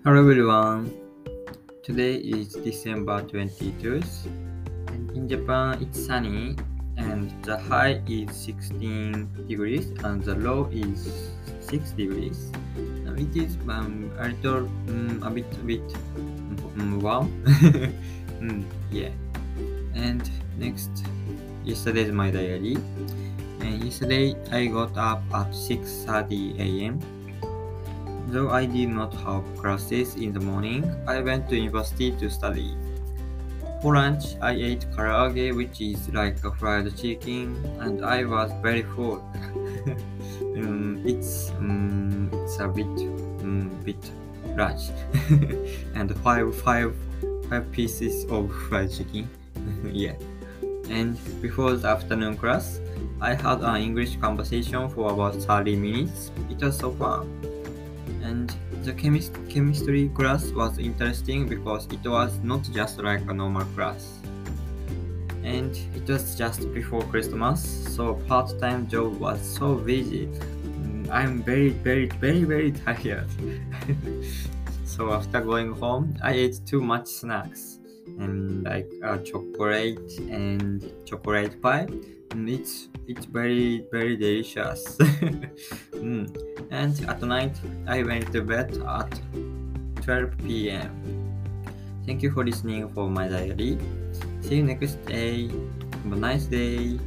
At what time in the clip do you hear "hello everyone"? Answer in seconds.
0.00-0.88